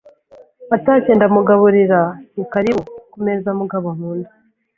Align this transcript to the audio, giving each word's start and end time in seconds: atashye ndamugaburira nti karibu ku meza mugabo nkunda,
atashye 0.75 1.11
ndamugaburira 1.15 1.99
nti 2.31 2.43
karibu 2.51 2.81
ku 3.11 3.17
meza 3.25 3.49
mugabo 3.59 3.87
nkunda, 3.95 4.31